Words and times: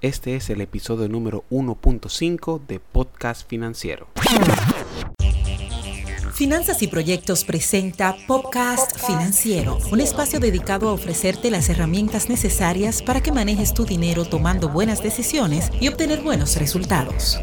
Este 0.00 0.36
es 0.36 0.48
el 0.48 0.60
episodio 0.60 1.08
número 1.08 1.42
1.5 1.50 2.64
de 2.68 2.78
Podcast 2.78 3.48
Financiero. 3.48 4.06
Finanzas 6.34 6.84
y 6.84 6.86
Proyectos 6.86 7.42
presenta 7.42 8.14
Podcast 8.28 8.96
Financiero, 9.04 9.76
un 9.90 10.00
espacio 10.00 10.38
dedicado 10.38 10.88
a 10.88 10.92
ofrecerte 10.92 11.50
las 11.50 11.68
herramientas 11.68 12.28
necesarias 12.28 13.02
para 13.02 13.20
que 13.20 13.32
manejes 13.32 13.74
tu 13.74 13.84
dinero 13.84 14.24
tomando 14.24 14.68
buenas 14.68 15.02
decisiones 15.02 15.72
y 15.80 15.88
obtener 15.88 16.22
buenos 16.22 16.54
resultados. 16.54 17.40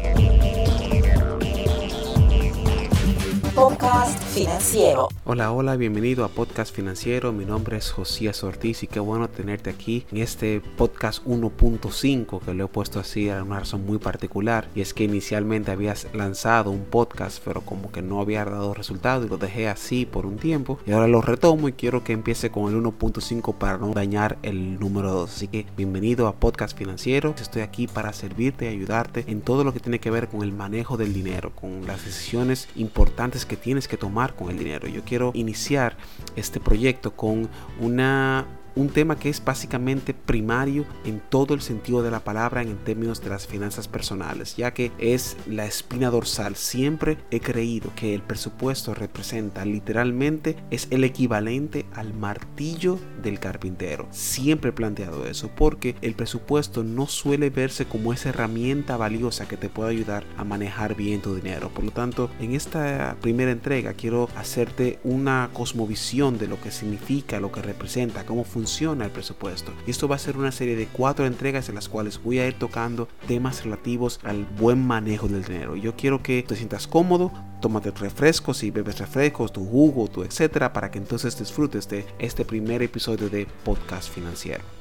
Podcast 3.56 4.22
Financiero. 4.34 5.08
Hola, 5.24 5.50
hola, 5.50 5.76
bienvenido 5.76 6.26
a 6.26 6.28
Podcast 6.28 6.76
Financiero. 6.76 7.32
Mi 7.32 7.46
nombre 7.46 7.78
es 7.78 7.90
Josías 7.90 8.44
Ortiz 8.44 8.82
y 8.82 8.86
qué 8.86 9.00
bueno 9.00 9.30
tenerte 9.30 9.70
aquí 9.70 10.04
en 10.12 10.18
este 10.18 10.60
podcast 10.60 11.24
1.5 11.24 12.40
que 12.42 12.52
lo 12.52 12.66
he 12.66 12.68
puesto 12.68 13.00
así 13.00 13.30
a 13.30 13.42
una 13.42 13.60
razón 13.60 13.86
muy 13.86 13.96
particular 13.96 14.68
y 14.74 14.82
es 14.82 14.92
que 14.92 15.04
inicialmente 15.04 15.70
habías 15.70 16.06
lanzado 16.12 16.70
un 16.70 16.84
podcast 16.84 17.42
pero 17.42 17.62
como 17.62 17.90
que 17.90 18.02
no 18.02 18.20
había 18.20 18.44
dado 18.44 18.74
resultado 18.74 19.24
y 19.24 19.28
lo 19.30 19.38
dejé 19.38 19.68
así 19.68 20.04
por 20.04 20.26
un 20.26 20.36
tiempo 20.36 20.78
y 20.86 20.92
ahora 20.92 21.08
lo 21.08 21.22
retomo 21.22 21.68
y 21.68 21.72
quiero 21.72 22.04
que 22.04 22.12
empiece 22.12 22.50
con 22.50 22.70
el 22.70 22.78
1.5 22.82 23.54
para 23.54 23.78
no 23.78 23.94
dañar 23.94 24.36
el 24.42 24.78
número 24.78 25.12
2. 25.12 25.30
Así 25.30 25.48
que 25.48 25.64
bienvenido 25.78 26.28
a 26.28 26.34
Podcast 26.34 26.76
Financiero. 26.76 27.34
Estoy 27.40 27.62
aquí 27.62 27.86
para 27.86 28.12
servirte 28.12 28.66
y 28.66 28.68
ayudarte 28.68 29.24
en 29.28 29.40
todo 29.40 29.64
lo 29.64 29.72
que 29.72 29.80
tiene 29.80 29.98
que 29.98 30.10
ver 30.10 30.28
con 30.28 30.42
el 30.42 30.52
manejo 30.52 30.98
del 30.98 31.14
dinero, 31.14 31.52
con 31.54 31.86
las 31.86 32.04
decisiones 32.04 32.68
importantes 32.76 33.45
que 33.46 33.56
tienes 33.56 33.88
que 33.88 33.96
tomar 33.96 34.34
con 34.34 34.50
el 34.50 34.58
dinero. 34.58 34.88
Yo 34.88 35.02
quiero 35.04 35.30
iniciar 35.34 35.96
este 36.36 36.60
proyecto 36.60 37.14
con 37.14 37.48
una 37.80 38.46
un 38.76 38.90
tema 38.90 39.18
que 39.18 39.30
es 39.30 39.42
básicamente 39.42 40.14
primario 40.14 40.84
en 41.04 41.20
todo 41.20 41.54
el 41.54 41.62
sentido 41.62 42.02
de 42.02 42.10
la 42.10 42.20
palabra 42.20 42.62
en 42.62 42.76
términos 42.76 43.22
de 43.22 43.30
las 43.30 43.46
finanzas 43.46 43.88
personales, 43.88 44.54
ya 44.56 44.72
que 44.72 44.92
es 44.98 45.36
la 45.48 45.64
espina 45.64 46.10
dorsal. 46.10 46.56
Siempre 46.56 47.16
he 47.30 47.40
creído 47.40 47.90
que 47.96 48.14
el 48.14 48.22
presupuesto 48.22 48.94
representa 48.94 49.64
literalmente 49.64 50.56
es 50.70 50.88
el 50.90 51.04
equivalente 51.04 51.86
al 51.94 52.12
martillo 52.12 52.98
del 53.22 53.40
carpintero. 53.40 54.06
Siempre 54.10 54.70
he 54.70 54.74
planteado 54.74 55.26
eso 55.26 55.50
porque 55.56 55.96
el 56.02 56.14
presupuesto 56.14 56.84
no 56.84 57.06
suele 57.06 57.48
verse 57.48 57.86
como 57.86 58.12
esa 58.12 58.28
herramienta 58.28 58.98
valiosa 58.98 59.48
que 59.48 59.56
te 59.56 59.70
puede 59.70 59.90
ayudar 59.90 60.24
a 60.36 60.44
manejar 60.44 60.94
bien 60.94 61.22
tu 61.22 61.34
dinero. 61.34 61.70
Por 61.70 61.84
lo 61.84 61.92
tanto, 61.92 62.30
en 62.40 62.54
esta 62.54 63.16
primera 63.22 63.50
entrega 63.50 63.94
quiero 63.94 64.28
hacerte 64.36 64.98
una 65.02 65.48
cosmovisión 65.54 66.36
de 66.36 66.48
lo 66.48 66.60
que 66.60 66.70
significa, 66.70 67.40
lo 67.40 67.50
que 67.50 67.62
representa, 67.62 68.26
cómo 68.26 68.44
funciona 68.44 68.65
el 68.66 69.10
presupuesto. 69.10 69.72
Y 69.86 69.90
esto 69.90 70.08
va 70.08 70.16
a 70.16 70.18
ser 70.18 70.36
una 70.36 70.50
serie 70.50 70.76
de 70.76 70.86
cuatro 70.86 71.24
entregas 71.24 71.68
en 71.68 71.76
las 71.76 71.88
cuales 71.88 72.20
voy 72.22 72.40
a 72.40 72.48
ir 72.48 72.58
tocando 72.58 73.08
temas 73.28 73.64
relativos 73.64 74.18
al 74.24 74.44
buen 74.44 74.84
manejo 74.84 75.28
del 75.28 75.44
dinero. 75.44 75.76
Yo 75.76 75.94
quiero 75.94 76.22
que 76.22 76.42
te 76.42 76.56
sientas 76.56 76.86
cómodo, 76.86 77.32
tómate 77.60 77.92
refrescos 77.92 78.64
y 78.64 78.70
bebes 78.70 78.98
refrescos, 78.98 79.52
tu 79.52 79.64
jugo, 79.64 80.08
tu 80.08 80.24
etcétera, 80.24 80.72
para 80.72 80.90
que 80.90 80.98
entonces 80.98 81.38
disfrutes 81.38 81.88
de 81.88 82.04
este 82.18 82.44
primer 82.44 82.82
episodio 82.82 83.30
de 83.30 83.46
Podcast 83.64 84.10
Financiero. 84.10 84.75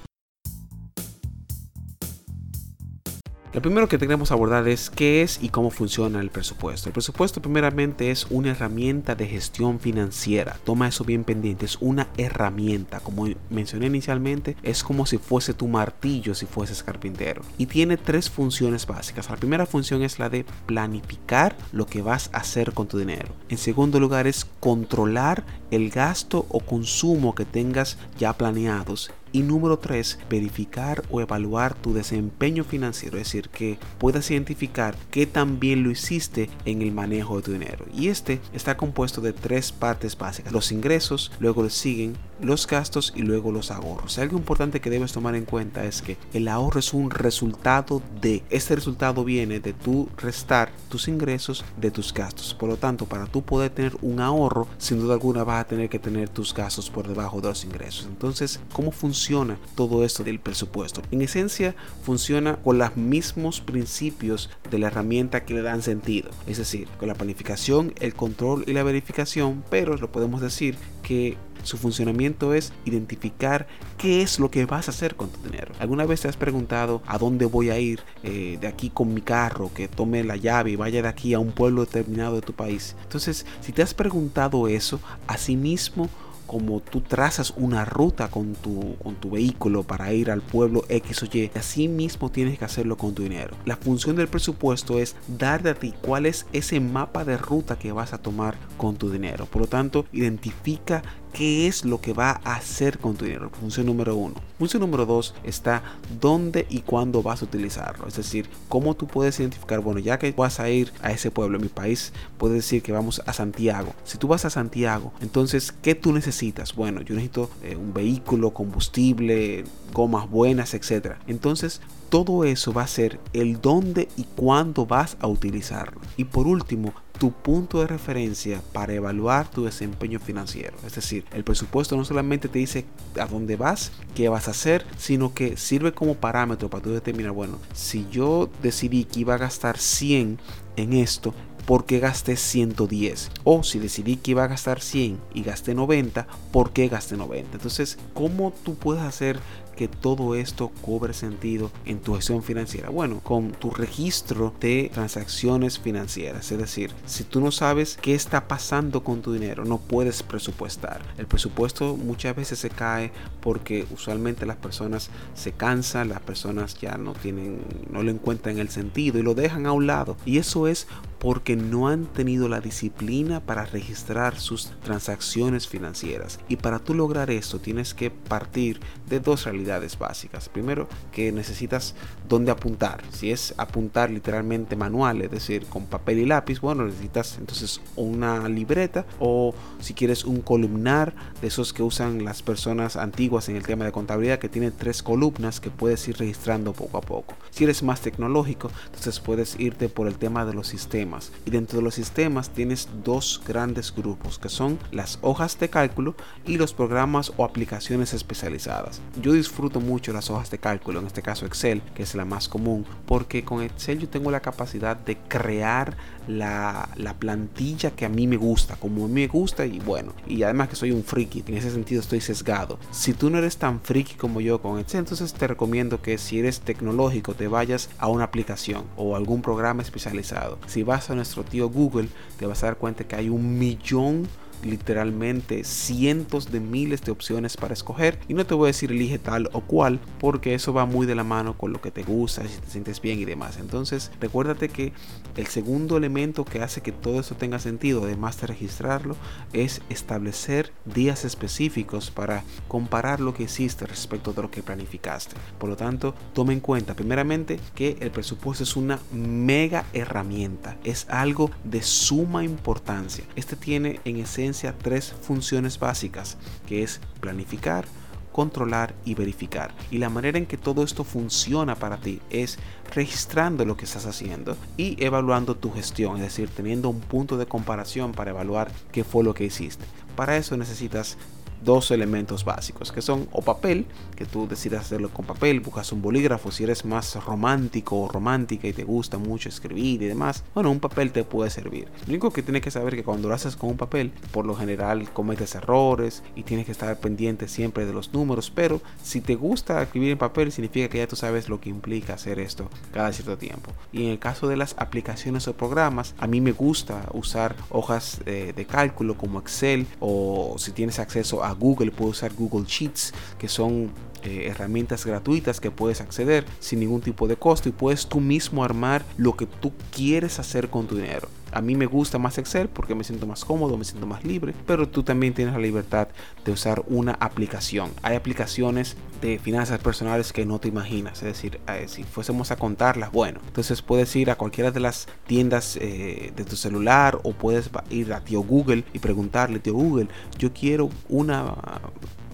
Lo 3.56 3.62
primero 3.62 3.88
que 3.88 3.98
tenemos 3.98 4.28
que 4.28 4.34
abordar 4.34 4.68
es 4.68 4.90
qué 4.90 5.22
es 5.22 5.42
y 5.42 5.48
cómo 5.48 5.70
funciona 5.70 6.20
el 6.20 6.30
presupuesto. 6.30 6.90
El 6.90 6.94
presupuesto 6.94 7.42
primeramente 7.42 8.12
es 8.12 8.28
una 8.30 8.52
herramienta 8.52 9.16
de 9.16 9.28
gestión 9.28 9.80
financiera. 9.80 10.58
Toma 10.66 10.90
eso 10.90 11.06
bien 11.06 11.24
pendiente, 11.24 11.64
es 11.64 11.78
una 11.80 12.10
herramienta. 12.18 13.00
Como 13.00 13.30
mencioné 13.50 13.86
inicialmente, 13.86 14.58
es 14.62 14.84
como 14.84 15.06
si 15.06 15.20
fuese 15.20 15.54
tu 15.54 15.70
martillo 15.70 16.36
si 16.36 16.46
fueses 16.46 16.84
carpintero. 16.84 17.44
Y 17.58 17.68
tiene 17.68 17.96
tres 17.96 18.30
funciones 18.30 18.86
básicas. 18.88 19.30
La 19.30 19.38
primera 19.38 19.66
función 19.66 20.04
es 20.04 20.20
la 20.20 20.28
de 20.28 20.46
planificar 20.66 21.56
lo 21.72 21.86
que 21.86 22.02
vas 22.02 22.32
a 22.34 22.40
hacer 22.40 22.74
con 22.74 22.88
tu 22.90 22.98
dinero. 22.98 23.30
En 23.48 23.58
segundo 23.58 24.02
lugar 24.02 24.28
es 24.28 24.46
controlar 24.60 25.46
el 25.72 25.92
gasto 25.92 26.46
o 26.50 26.60
consumo 26.60 27.36
que 27.36 27.46
tengas 27.46 27.98
ya 28.18 28.34
planeados 28.34 29.12
y 29.36 29.42
número 29.42 29.80
3, 29.80 30.20
verificar 30.30 31.04
o 31.10 31.20
evaluar 31.20 31.74
tu 31.74 31.94
desempeño 31.94 32.64
financiero, 32.64 33.18
es 33.18 33.26
decir, 33.26 33.50
que 33.50 33.78
puedas 33.98 34.32
identificar 34.32 34.96
qué 35.12 35.26
tan 35.26 35.60
bien 35.60 35.84
lo 35.84 35.92
hiciste 35.92 36.50
en 36.64 36.82
el 36.82 36.94
manejo 36.94 37.36
de 37.36 37.42
tu 37.42 37.52
dinero. 37.52 37.86
Y 37.94 38.08
este 38.08 38.40
está 38.54 38.78
compuesto 38.78 39.20
de 39.20 39.34
tres 39.34 39.74
partes 39.74 40.18
básicas. 40.18 40.54
Los 40.54 40.72
ingresos, 40.72 41.34
luego 41.42 41.70
siguen 41.70 42.16
los 42.42 42.68
gastos 42.68 43.14
y 43.16 43.22
luego 43.22 43.52
los 43.52 43.72
ahorros. 43.72 44.18
Algo 44.18 44.38
importante 44.38 44.82
que 44.82 44.90
debes 44.90 45.12
tomar 45.12 45.36
en 45.36 45.46
cuenta 45.46 45.86
es 45.86 46.02
que 46.02 46.18
el 46.34 46.48
ahorro 46.48 46.80
es 46.80 46.94
un 46.94 47.12
resultado 47.12 48.02
de, 48.22 48.44
este 48.50 48.76
resultado 48.76 49.24
viene 49.24 49.60
de 49.60 49.74
tu 49.74 50.10
restar 50.18 50.72
tus 50.90 51.08
ingresos 51.08 51.64
de 51.80 51.92
tus 51.92 52.14
gastos. 52.14 52.54
Por 52.54 52.70
lo 52.70 52.78
tanto, 52.78 53.06
para 53.06 53.26
tú 53.26 53.44
poder 53.44 53.72
tener 53.72 53.98
un 54.02 54.20
ahorro, 54.20 54.68
sin 54.78 55.00
duda 55.00 55.14
alguna 55.14 55.44
vas 55.44 55.62
a 55.62 55.68
tener 55.68 55.90
que 55.90 56.00
tener 56.00 56.30
tus 56.30 56.54
gastos 56.54 56.90
por 56.90 57.08
debajo 57.08 57.42
de 57.42 57.50
los 57.50 57.64
ingresos. 57.64 58.06
Entonces, 58.06 58.60
¿cómo 58.74 58.92
funciona 58.92 59.58
todo 59.76 60.04
esto 60.04 60.24
del 60.24 60.40
presupuesto? 60.40 61.02
En 61.12 61.22
esencia, 61.22 61.76
funciona 62.04 62.58
con 62.58 62.78
los 62.78 62.96
mismos 62.96 63.62
principios 63.62 64.50
de 64.70 64.80
la 64.80 64.88
herramienta 64.88 65.46
que 65.46 65.54
le 65.54 65.62
dan 65.62 65.82
sentido. 65.82 66.30
Es 66.48 66.58
decir, 66.58 66.88
con 67.00 67.08
la 67.08 67.16
planificación, 67.16 67.94
el 68.00 68.14
control 68.14 68.64
y 68.68 68.74
la 68.74 68.84
verificación, 68.84 69.64
pero 69.70 69.98
lo 69.98 70.12
podemos 70.12 70.42
decir 70.42 70.78
que 71.04 71.38
su 71.66 71.78
funcionamiento 71.78 72.54
es 72.54 72.72
identificar 72.86 73.68
qué 73.98 74.22
es 74.22 74.40
lo 74.40 74.52
que 74.52 74.66
vas 74.66 74.88
a 74.88 74.92
hacer 74.92 75.16
con 75.16 75.30
tu 75.30 75.42
dinero. 75.42 75.74
¿Alguna 75.80 76.06
vez 76.06 76.22
te 76.22 76.28
has 76.28 76.38
preguntado 76.38 77.02
a 77.08 77.18
dónde 77.18 77.46
voy 77.46 77.70
a 77.70 77.80
ir 77.80 78.02
eh, 78.24 78.58
de 78.60 78.68
aquí 78.68 78.90
con 78.90 79.14
mi 79.14 79.22
carro, 79.22 79.72
que 79.74 79.88
tome 79.88 80.24
la 80.24 80.36
llave 80.36 80.72
y 80.72 80.76
vaya 80.76 81.02
de 81.02 81.08
aquí 81.08 81.34
a 81.34 81.40
un 81.40 81.52
pueblo 81.52 81.86
determinado 81.86 82.36
de 82.36 82.42
tu 82.42 82.54
país? 82.54 82.96
Entonces, 83.04 83.46
si 83.62 83.72
te 83.72 83.82
has 83.82 83.94
preguntado 83.94 84.68
eso, 84.68 85.00
asimismo 85.28 86.10
como 86.46 86.80
tú 86.80 87.02
trazas 87.02 87.54
una 87.58 87.86
ruta 87.86 88.30
con 88.30 88.54
tu, 88.54 88.96
con 89.04 89.16
tu 89.16 89.32
vehículo 89.32 89.84
para 89.84 90.14
ir 90.14 90.32
al 90.32 90.42
pueblo 90.42 90.84
X 90.90 91.24
o 91.24 91.26
Y, 91.26 91.52
así 91.56 91.88
mismo 91.88 92.30
tienes 92.30 92.60
que 92.60 92.66
hacerlo 92.66 92.98
con 92.98 93.14
tu 93.14 93.24
dinero. 93.24 93.56
La 93.66 93.78
función 93.78 94.16
del 94.16 94.28
presupuesto 94.28 95.00
es 95.00 95.16
darte 95.28 95.70
a 95.70 95.76
ti 95.76 95.94
cuál 96.02 96.26
es 96.26 96.46
ese 96.54 96.80
mapa 96.80 97.26
de 97.26 97.38
ruta 97.38 97.78
que 97.78 97.92
vas 97.92 98.14
a 98.14 98.20
tomar 98.20 98.58
con 98.78 98.96
tu 98.96 99.10
dinero. 99.10 99.46
Por 99.46 99.64
lo 99.64 99.68
tanto, 99.68 100.06
identifica 100.12 101.04
qué 101.36 101.68
es 101.68 101.84
lo 101.84 102.00
que 102.00 102.14
va 102.14 102.40
a 102.46 102.56
hacer 102.56 102.98
con 102.98 103.18
tu 103.18 103.26
dinero. 103.26 103.50
Función 103.50 103.86
número 103.88 104.16
uno. 104.16 104.36
Función 104.58 104.80
número 104.80 105.06
dos 105.06 105.36
está 105.44 105.84
dónde 106.22 106.66
y 106.70 106.80
cuándo 106.80 107.22
vas 107.22 107.42
a 107.42 107.46
utilizarlo. 107.46 108.08
Es 108.08 108.16
decir, 108.16 108.50
cómo 108.70 108.94
tú 108.94 109.06
puedes 109.06 109.38
identificar, 109.42 109.82
bueno, 109.82 110.00
ya 110.00 110.18
que 110.18 110.32
vas 110.32 110.62
a 110.62 110.70
ir 110.70 110.94
a 111.02 111.12
ese 111.12 111.32
pueblo, 111.32 111.58
en 111.58 111.64
mi 111.64 111.68
país, 111.68 112.14
puedes 112.38 112.56
decir 112.56 112.82
que 112.82 112.94
vamos 112.94 113.22
a 113.26 113.34
Santiago. 113.34 113.94
Si 114.06 114.18
tú 114.18 114.30
vas 114.30 114.46
a 114.46 114.50
Santiago, 114.50 115.12
entonces, 115.20 115.74
¿qué 115.82 115.94
tú 115.94 116.14
necesitas? 116.14 116.74
Bueno, 116.74 117.02
yo 117.02 117.16
necesito 117.16 117.50
eh, 117.64 117.76
un 117.76 117.94
vehículo, 117.94 118.52
combustible, 118.52 119.66
gomas 119.94 120.30
buenas, 120.30 120.74
etc. 120.74 121.16
Entonces, 121.28 121.82
todo 122.08 122.46
eso 122.46 122.72
va 122.72 122.84
a 122.84 122.88
ser 122.88 123.20
el 123.34 123.60
dónde 123.60 124.08
y 124.16 124.24
cuándo 124.24 124.86
vas 124.86 125.18
a 125.20 125.28
utilizarlo. 125.28 126.00
Y 126.16 126.24
por 126.24 126.48
último, 126.48 126.94
tu 127.18 127.32
punto 127.32 127.80
de 127.80 127.88
referencia 127.88 128.62
para 128.74 128.94
evaluar 128.94 129.50
tu 129.50 129.66
desempeño 129.66 130.20
financiero. 130.20 130.78
Es 130.86 130.96
decir, 130.96 131.26
el 131.34 131.44
presupuesto 131.44 131.96
no 131.96 132.06
solamente 132.06 132.48
te 132.48 132.60
dice 132.60 132.86
a 133.20 133.26
dónde 133.26 133.56
vas, 133.56 133.92
qué 134.16 134.30
vas 134.30 134.48
a 134.48 134.52
hacer, 134.52 134.86
sino 134.98 135.34
que 135.34 135.58
sirve 135.58 135.94
como 135.94 136.16
parámetro 136.16 136.70
para 136.70 136.84
tú 136.84 136.92
determinar, 136.92 137.32
bueno, 137.32 137.60
si 137.74 138.08
yo 138.12 138.50
decidí 138.62 139.06
que 139.06 139.22
iba 139.22 139.36
a 139.36 139.40
gastar 139.40 139.78
100 139.78 140.40
en 140.78 140.94
esto, 140.94 141.34
¿por 141.66 141.86
qué 141.86 142.00
gasté 142.00 142.36
110? 142.36 143.32
O 143.44 143.64
si 143.64 143.80
decidí 143.80 144.18
que 144.18 144.32
iba 144.32 144.44
a 144.44 144.48
gastar 144.48 144.82
100 144.82 145.20
y 145.34 145.44
gasté 145.44 145.74
90, 145.74 146.28
¿por 146.52 146.72
qué 146.72 146.88
gasté 146.88 147.18
90? 147.18 147.58
Entonces, 147.58 147.98
¿cómo 148.14 148.54
tú 148.64 148.76
puedes 148.76 149.04
hacer 149.04 149.40
que 149.76 149.88
todo 149.88 150.36
esto 150.36 150.72
cobre 150.82 151.14
sentido 151.14 151.72
en 151.86 152.00
tu 152.00 152.16
gestión 152.16 152.44
financiera? 152.44 152.90
Bueno, 152.90 153.20
con 153.22 153.52
tu 153.52 153.72
registro 153.72 154.54
de 154.60 154.90
transacciones 154.94 155.80
financieras. 155.80 156.52
Es 156.52 156.58
decir, 156.58 156.92
si 157.06 157.24
tú 157.24 157.42
no 157.42 157.52
sabes 157.52 157.98
qué 158.02 158.16
está 158.16 158.48
pasando 158.48 159.04
con 159.04 159.22
tu 159.22 159.34
dinero, 159.34 159.66
no 159.66 159.78
puedes 159.78 160.24
presupuestar. 160.24 161.02
El 161.18 161.28
presupuesto 161.28 161.96
muchas 161.96 162.36
veces 162.36 162.60
se 162.60 162.70
cae 162.70 163.12
porque 163.42 163.86
usualmente 163.92 164.46
las 164.46 164.58
personas 164.58 165.10
se 165.34 165.52
cansan, 165.52 166.10
las 166.10 166.22
personas 166.22 166.76
ya 166.76 166.98
no 166.98 167.14
tienen, 167.14 167.62
no 167.92 168.04
le 168.04 168.12
encuentran 168.12 168.60
el 168.60 168.70
sentido 168.70 169.20
y 169.20 169.24
lo 169.24 169.36
dejan 169.36 169.66
a 169.66 169.72
un 169.72 169.88
lado. 169.88 170.18
Y 170.26 170.38
eso 170.38 170.68
es 170.68 170.88
porque 171.20 171.56
no 171.56 171.88
han 171.88 172.06
tenido 172.06 172.48
la 172.48 172.62
disciplina 172.62 173.40
para 173.40 173.66
registrar 173.66 174.40
sus 174.40 174.72
transacciones 174.84 175.68
financieras. 175.68 176.40
Y 176.48 176.58
para 176.58 176.80
tú 176.80 176.94
lograr 176.94 177.32
esto 177.32 177.60
tienes 177.60 177.94
que 177.94 178.12
partir 178.12 178.80
de 179.10 179.20
dos 179.20 179.46
realidades 179.46 179.98
básicas. 179.98 180.50
Primero, 180.50 180.88
que 181.12 181.32
necesitas 181.32 181.96
dónde 182.28 182.52
apuntar. 182.52 183.04
Si 183.12 183.32
es 183.32 183.54
apuntar 183.58 184.10
literalmente 184.10 184.76
manual, 184.76 185.22
es 185.22 185.32
decir, 185.32 185.66
con 185.68 185.86
papel 185.86 186.20
y 186.20 186.26
lápiz, 186.26 186.60
bueno, 186.60 186.86
necesitas 186.86 187.38
entonces 187.38 187.82
una 187.96 188.48
libreta 188.50 189.06
o 189.20 189.54
si 189.80 189.94
quieres 189.94 190.26
un 190.26 190.42
columnar 190.42 191.14
de 191.42 191.48
esos 191.48 191.74
que 191.74 191.84
usan 191.84 192.24
las 192.24 192.42
personas 192.42 192.96
antiguas 192.96 193.50
en 193.50 193.56
el 193.56 193.64
tema 193.64 193.86
de 193.86 193.92
contabilidad 193.92 194.40
que 194.40 194.50
tiene 194.50 194.72
tres 194.72 195.04
columnas 195.04 195.60
que 195.60 195.70
puedes 195.70 196.08
ir 196.08 196.18
registrando 196.18 196.74
poco 196.74 196.98
a 196.98 197.02
poco. 197.02 197.36
Si 197.52 197.64
eres 197.64 197.84
más 197.84 198.02
tecnológico, 198.02 198.72
entonces 198.86 199.20
puedes 199.20 199.60
irte 199.60 199.90
por 199.90 200.08
el 200.08 200.18
tema 200.18 200.46
de 200.46 200.54
los 200.54 200.68
sistemas. 200.68 201.05
Y 201.46 201.52
dentro 201.52 201.78
de 201.78 201.84
los 201.84 201.96
sistemas 201.96 202.50
tienes 202.50 202.90
dos 203.04 203.42
grandes 203.48 203.94
grupos 203.96 204.40
que 204.40 204.50
son 204.50 204.80
las 204.92 205.20
hojas 205.22 205.60
de 205.60 205.70
cálculo 205.70 206.16
y 206.46 206.58
los 206.58 206.74
programas 206.74 207.32
o 207.38 207.46
aplicaciones 207.46 208.14
especializadas. 208.14 209.02
Yo 209.22 209.34
disfruto 209.34 209.80
mucho 209.80 210.14
las 210.14 210.30
hojas 210.30 210.50
de 210.52 210.58
cálculo, 210.58 211.00
en 211.00 211.08
este 211.08 211.22
caso 211.22 211.46
Excel, 211.46 211.82
que 211.94 212.04
es 212.04 212.16
la 212.16 212.26
más 212.26 212.50
común, 212.50 212.86
porque 213.06 213.44
con 213.44 213.62
Excel 213.62 214.00
yo 214.00 214.10
tengo 214.10 214.32
la 214.32 214.42
capacidad 214.42 214.96
de 214.96 215.18
crear 215.18 215.96
la, 216.28 216.90
la 216.96 217.14
plantilla 217.16 217.92
que 217.92 218.06
a 218.06 218.10
mí 218.10 218.28
me 218.28 218.38
gusta, 218.38 218.76
como 218.76 219.06
a 219.06 219.08
mí 219.08 219.14
me 219.14 219.28
gusta 219.28 219.66
y 219.66 219.80
bueno, 219.80 220.14
y 220.28 220.44
además 220.44 220.70
que 220.70 220.76
soy 220.76 220.92
un 220.92 221.04
friki, 221.04 221.44
en 221.48 221.56
ese 221.56 221.72
sentido 221.72 222.02
estoy 222.02 222.22
sesgado. 222.22 222.80
Si 222.92 223.14
tú 223.14 223.30
no 223.30 223.38
eres 223.38 223.58
tan 223.58 223.82
friki 223.82 224.16
como 224.16 224.42
yo 224.42 224.62
con 224.62 224.80
Excel, 224.80 225.00
entonces 225.00 225.34
te 225.34 225.48
recomiendo 225.48 226.02
que 226.02 226.18
si 226.18 226.40
eres 226.40 226.62
tecnológico 226.62 227.34
te 227.34 227.48
vayas 227.48 227.90
a 227.98 228.08
una 228.08 228.26
aplicación 228.26 228.86
o 228.98 229.16
algún 229.16 229.42
programa 229.42 229.82
especializado. 229.82 230.58
Si 230.68 230.84
vas 230.84 231.10
a 231.10 231.16
nuestro 231.16 231.44
tío 231.44 231.70
Google, 231.70 232.10
te 232.38 232.46
vas 232.46 232.64
a 232.64 232.68
dar 232.68 232.78
cuenta 232.78 233.06
que 233.06 233.16
hay 233.16 233.30
un 233.30 233.58
millón 233.58 234.28
literalmente 234.64 235.64
cientos 235.64 236.52
de 236.52 236.60
miles 236.60 237.02
de 237.04 237.12
opciones 237.12 237.58
para 237.58 237.74
escoger 237.74 238.20
y 238.28 238.34
no 238.34 238.46
te 238.46 238.54
voy 238.54 238.66
a 238.66 238.68
decir 238.68 238.92
elige 238.92 239.20
tal 239.20 239.50
o 239.54 239.62
cual 239.62 240.00
porque 240.20 240.54
eso 240.54 240.74
va 240.74 240.86
muy 240.86 241.06
de 241.06 241.16
la 241.16 241.24
mano 241.24 241.58
con 241.58 241.74
lo 241.74 241.82
que 241.82 241.92
te 241.92 242.04
gusta, 242.04 242.48
si 242.48 242.60
te 242.60 242.70
sientes 242.70 243.02
bien 243.02 243.20
y 243.20 243.26
demás. 243.26 243.58
Entonces 243.60 244.12
recuérdate 244.20 244.70
que 244.70 244.94
el 245.36 245.48
segundo 245.48 245.98
elemento 245.98 246.46
que 246.46 246.62
hace 246.62 246.82
que 246.82 246.92
todo 246.92 247.20
eso 247.20 247.36
tenga 247.36 247.60
sentido, 247.60 248.04
además 248.04 248.40
de 248.40 248.48
registrarlo, 248.48 249.16
es 249.54 249.82
establecer 249.90 250.72
días 250.86 251.26
específicos 251.26 252.12
para 252.12 252.44
comparar 252.68 253.20
lo 253.20 253.34
que 253.34 253.44
hiciste 253.44 253.86
respecto 253.86 254.34
de 254.34 254.42
lo 254.42 254.52
que 254.52 254.64
planificaste. 254.64 255.36
Por 255.60 255.70
lo 255.70 255.76
tanto, 255.76 256.16
tome 256.34 256.54
en 256.54 256.60
cuenta 256.60 256.96
primeramente 256.96 257.60
que 257.74 257.98
el 258.00 258.12
presupuesto 258.12 258.64
es 258.64 258.76
una 258.76 259.00
mega 259.12 259.86
herramienta, 259.94 260.78
es 260.84 261.08
algo 261.10 261.52
de 261.64 261.82
suma 261.82 262.44
importancia. 262.44 263.26
Este 263.36 263.56
tiene 263.56 264.00
en 264.06 264.18
esencia 264.18 264.45
tres 264.82 265.14
funciones 265.22 265.80
básicas, 265.80 266.38
que 266.68 266.84
es 266.84 267.02
planificar, 267.20 267.86
controlar 268.32 268.94
y 269.06 269.16
verificar. 269.16 269.74
Y 269.92 269.98
la 269.98 270.10
manera 270.10 270.38
en 270.38 270.46
que 270.46 270.58
todo 270.58 270.84
esto 270.84 271.04
funciona 271.04 271.76
para 271.76 271.98
ti 271.98 272.20
es 272.30 272.60
registrando 272.94 273.64
lo 273.64 273.78
que 273.78 273.86
estás 273.86 274.06
haciendo 274.06 274.58
y 274.76 275.02
evaluando 275.04 275.56
tu 275.56 275.72
gestión, 275.72 276.18
es 276.18 276.24
decir, 276.24 276.50
teniendo 276.50 276.90
un 276.90 277.00
punto 277.00 277.38
de 277.38 277.46
comparación 277.46 278.12
para 278.12 278.32
evaluar 278.32 278.72
qué 278.92 279.04
fue 279.04 279.24
lo 279.24 279.34
que 279.34 279.46
hiciste. 279.46 279.86
Para 280.16 280.36
eso 280.38 280.58
necesitas 280.58 281.18
dos 281.64 281.92
elementos 281.92 282.46
básicos, 282.46 282.92
que 282.92 283.02
son 283.02 283.28
o 283.32 283.42
papel, 283.42 283.86
que 284.16 284.26
tú 284.26 284.48
decidas 284.48 284.86
hacerlo 284.86 285.10
con 285.10 285.26
papel, 285.26 285.60
buscas 285.60 285.92
un 285.92 286.02
bolígrafo, 286.02 286.52
si 286.52 286.64
eres 286.64 286.86
más 286.86 287.16
romántico 287.24 288.02
o 288.02 288.08
romántica 288.08 288.68
y 288.68 288.74
te 288.74 288.84
gusta 288.84 289.18
mucho 289.18 289.50
escribir 289.50 290.02
y 290.02 290.08
demás, 290.08 290.44
bueno, 290.54 290.72
un 290.72 290.80
papel 290.80 291.12
te 291.12 291.24
puede 291.24 291.50
servir. 291.50 291.88
Lo 292.06 292.12
único 292.12 292.32
que 292.32 292.44
tienes 292.44 292.62
que 292.62 292.72
saber 292.72 292.96
que 292.96 293.04
cuando 293.04 293.28
lo 293.28 293.36
haces 293.36 293.56
con 293.56 293.72
un 293.72 293.78
papel, 293.78 294.12
por 294.32 294.46
lo 294.46 294.56
general 294.56 295.10
cometes 295.12 295.56
errores 295.56 296.24
y 296.36 296.44
tienes 296.44 296.66
que 296.66 296.72
estar 296.72 296.98
pendiente 297.00 297.48
siempre 297.48 297.86
de 297.86 297.94
los 297.94 298.14
números, 298.14 298.52
pero 298.54 298.82
si 299.04 299.22
te 299.22 299.36
gusta 299.36 299.82
escribir 299.82 300.12
en 300.12 300.18
papel, 300.18 300.52
significa 300.52 300.90
que 300.90 301.00
ya 301.00 301.08
tú 301.08 301.16
sabes 301.16 301.50
lo 301.50 301.60
que 301.60 301.70
implica 301.70 302.14
hacer 302.14 302.40
esto 302.40 302.70
cada 302.94 303.12
cierto 303.12 303.38
tiempo. 303.38 303.72
Y 303.92 304.06
en 304.06 304.12
el 304.12 304.20
caso 304.20 304.48
de 304.48 304.58
las 304.58 304.76
aplicaciones 304.78 305.48
o 305.48 305.54
programas, 305.54 306.16
a 306.18 306.28
mí 306.28 306.42
me 306.42 306.52
gusta 306.52 307.10
usar 307.14 307.56
hojas 307.70 308.22
de, 308.26 308.54
de 308.54 308.66
cálculo 308.66 309.18
como 309.18 309.40
Excel 309.40 309.88
o 310.00 310.56
si 310.58 310.72
tienes 310.72 311.00
acceso 311.00 311.44
a 311.44 311.45
Google, 311.54 311.92
puedes 311.92 312.18
usar 312.18 312.34
Google 312.34 312.66
Sheets, 312.68 313.14
que 313.38 313.48
son 313.48 313.92
eh, 314.24 314.48
herramientas 314.48 315.06
gratuitas 315.06 315.60
que 315.60 315.70
puedes 315.70 316.02
acceder 316.02 316.46
sin 316.60 316.80
ningún 316.80 317.02
tipo 317.02 317.28
de 317.28 317.36
costo 317.36 317.70
y 317.70 317.72
puedes 317.72 318.08
tú 318.08 318.20
mismo 318.20 318.64
armar 318.64 319.06
lo 319.18 319.38
que 319.38 319.46
tú 319.46 319.72
quieres 319.92 320.40
hacer 320.40 320.70
con 320.70 320.88
tu 320.88 320.96
dinero. 320.96 321.30
A 321.52 321.62
mí 321.62 321.76
me 321.76 321.86
gusta 321.86 322.18
más 322.18 322.38
Excel 322.38 322.68
porque 322.68 322.96
me 322.96 323.04
siento 323.04 323.28
más 323.28 323.46
cómodo, 323.46 323.78
me 323.78 323.86
siento 323.86 324.08
más 324.08 324.26
libre, 324.26 324.54
pero 324.66 324.90
tú 324.90 325.04
también 325.04 325.34
tienes 325.34 325.54
la 325.54 325.60
libertad 325.60 326.08
de 326.44 326.52
usar 326.52 326.84
una 326.88 327.14
aplicación. 327.14 327.92
Hay 328.02 328.16
aplicaciones 328.16 328.98
finanzas 329.42 329.80
personales 329.80 330.32
que 330.32 330.46
no 330.46 330.60
te 330.60 330.68
imaginas, 330.68 331.20
es 331.24 331.26
decir, 331.26 331.60
eh, 331.68 331.86
si 331.88 332.04
fuésemos 332.04 332.52
a 332.52 332.56
contarlas, 332.56 333.12
bueno, 333.12 333.40
entonces 333.48 333.82
puedes 333.82 334.16
ir 334.16 334.30
a 334.30 334.36
cualquiera 334.36 334.72
de 334.72 334.80
las 334.80 335.08
tiendas 335.28 335.78
eh, 335.82 336.32
de 336.36 336.44
tu 336.46 336.56
celular 336.56 337.20
o 337.24 337.34
puedes 337.34 337.70
ir 337.90 338.14
a 338.14 338.22
tío 338.22 338.42
Google 338.42 338.84
y 338.94 339.00
preguntarle, 339.00 339.60
tío 339.60 339.74
Google, 339.74 340.08
yo 340.38 340.54
quiero 340.54 340.90
una 341.10 341.56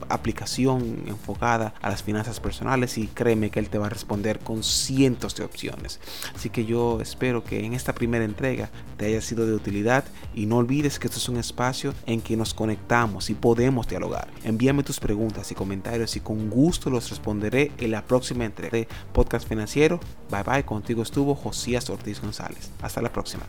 aplicación 0.10 1.04
enfocada 1.08 1.74
a 1.82 1.90
las 1.90 2.04
finanzas 2.04 2.40
personales 2.40 2.98
y 2.98 3.08
créeme 3.08 3.50
que 3.50 3.60
él 3.60 3.70
te 3.70 3.78
va 3.78 3.88
a 3.88 3.90
responder 3.90 4.40
con 4.40 4.64
cientos 4.64 5.36
de 5.36 5.44
opciones. 5.44 6.00
Así 6.36 6.50
que 6.50 6.66
yo 6.66 7.00
espero 7.02 7.44
que 7.44 7.66
en 7.66 7.74
esta 7.74 7.94
primera 7.94 8.26
entrega 8.26 8.70
te 8.98 9.06
haya 9.06 9.22
sido 9.22 9.46
de 9.46 9.54
utilidad 9.54 10.04
y 10.34 10.46
no 10.46 10.58
olvides 10.58 11.00
que 11.00 11.08
esto 11.08 11.20
es 11.20 11.30
un 11.30 11.38
espacio 11.38 11.94
en 12.06 12.22
que 12.22 12.38
nos 12.38 12.54
conectamos 12.54 13.30
y 13.30 13.34
podemos 13.34 13.88
dialogar. 13.88 14.28
Envíame 14.44 14.84
tus 14.84 15.00
preguntas 15.00 15.52
y 15.52 15.56
comentarios 15.56 16.16
y 16.16 16.20
con 16.20 16.50
gusto 16.50 16.90
los 16.90 17.10
responderé 17.10 17.72
en 17.78 17.92
la 17.92 18.06
próxima 18.06 18.46
entrega 18.46 18.78
de 18.78 18.88
Podcast 19.14 19.48
Financiero. 19.48 20.00
Bye 20.30 20.44
bye, 20.44 20.66
contigo 20.66 21.04
estuvo 21.04 21.36
Josías 21.36 21.90
Ortiz 21.90 22.22
González. 22.22 22.72
Hasta 22.82 23.02
la 23.02 23.12
próxima. 23.12 23.44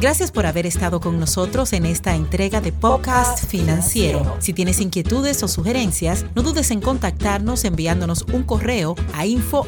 Gracias 0.00 0.30
por 0.30 0.46
haber 0.46 0.64
estado 0.64 1.00
con 1.00 1.18
nosotros 1.18 1.72
en 1.72 1.84
esta 1.84 2.14
entrega 2.14 2.60
de 2.60 2.70
Podcast 2.70 3.44
Financiero. 3.46 4.36
Si 4.38 4.52
tienes 4.52 4.80
inquietudes 4.80 5.42
o 5.42 5.48
sugerencias, 5.48 6.24
no 6.36 6.42
dudes 6.42 6.70
en 6.70 6.80
contactarnos 6.80 7.64
enviándonos 7.64 8.22
un 8.32 8.44
correo 8.44 8.94
a 9.12 9.26
info 9.26 9.66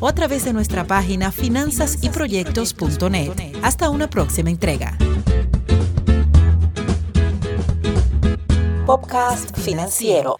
o 0.00 0.08
a 0.08 0.14
través 0.14 0.46
de 0.46 0.54
nuestra 0.54 0.86
página 0.86 1.32
finanzasyproyectos.net. 1.32 3.52
Hasta 3.62 3.90
una 3.90 4.08
próxima 4.08 4.48
entrega. 4.48 4.96
Podcast 8.86 9.54
Financiero. 9.58 10.38